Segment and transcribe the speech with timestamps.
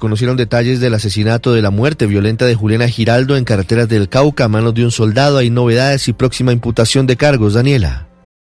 [0.00, 4.46] Conocieron detalles del asesinato de la muerte violenta de Juliana Giraldo en carreteras del Cauca
[4.46, 5.36] a manos de un soldado.
[5.36, 7.52] Hay novedades y próxima imputación de cargos.
[7.52, 8.06] Daniela.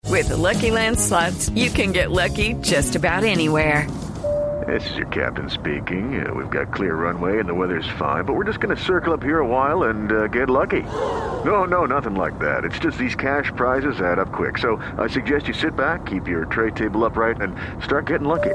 [0.09, 3.87] With the Lucky Land slots, you can get lucky just about anywhere.
[4.66, 6.25] This is your captain speaking.
[6.25, 9.12] Uh, we've got clear runway and the weather's fine, but we're just going to circle
[9.12, 10.83] up here a while and uh, get lucky.
[11.45, 12.64] No, no, nothing like that.
[12.64, 14.56] It's just these cash prizes add up quick.
[14.56, 18.55] So I suggest you sit back, keep your tray table upright, and start getting lucky.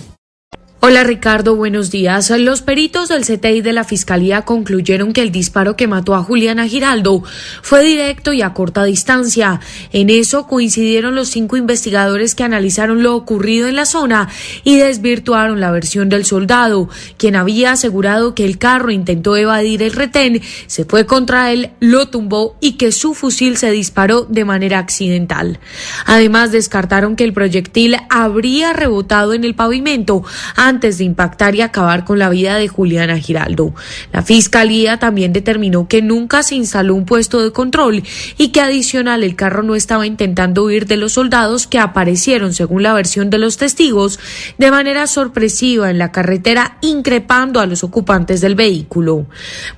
[0.83, 2.31] Hola Ricardo, buenos días.
[2.31, 6.67] Los peritos del CTI de la Fiscalía concluyeron que el disparo que mató a Juliana
[6.67, 7.23] Giraldo
[7.61, 9.59] fue directo y a corta distancia.
[9.93, 14.29] En eso coincidieron los cinco investigadores que analizaron lo ocurrido en la zona
[14.63, 19.93] y desvirtuaron la versión del soldado, quien había asegurado que el carro intentó evadir el
[19.93, 24.79] retén, se fue contra él, lo tumbó y que su fusil se disparó de manera
[24.79, 25.59] accidental.
[26.07, 30.23] Además, descartaron que el proyectil habría rebotado en el pavimento
[30.71, 33.73] antes de impactar y acabar con la vida de Juliana Giraldo.
[34.13, 38.03] La fiscalía también determinó que nunca se instaló un puesto de control
[38.37, 42.83] y que adicional el carro no estaba intentando huir de los soldados que aparecieron, según
[42.83, 44.19] la versión de los testigos,
[44.57, 49.25] de manera sorpresiva en la carretera, increpando a los ocupantes del vehículo.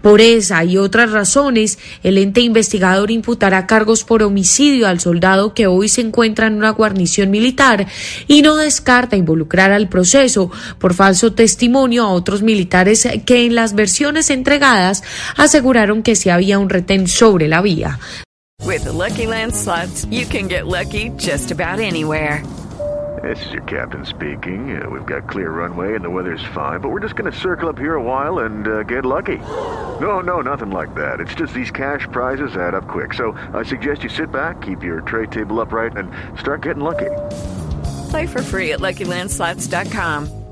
[0.01, 5.65] Por esa y otras razones, el ente investigador imputará cargos por homicidio al soldado que
[5.65, 7.87] hoy se encuentra en una guarnición militar
[8.27, 10.51] y no descarta involucrar al proceso
[10.83, 15.01] por falso testimonio a otros militares que en las versiones entregadas
[15.37, 17.99] aseguraron que sí había un retén sobre la vía.
[18.65, 22.43] With the Lucky Land slots, you can get lucky just about anywhere.
[23.21, 24.75] This is your captain speaking.
[24.75, 27.69] Uh, we've got clear runway and the weather's fine, but we're just going to circle
[27.69, 29.37] up here a while and uh, get lucky.
[30.01, 31.21] No, no, nothing like that.
[31.21, 33.13] It's just these cash prizes add up quick.
[33.13, 37.11] So I suggest you sit back, keep your tray table upright, and start getting lucky.
[38.09, 40.42] Play for free at LuckyLandSlots.com.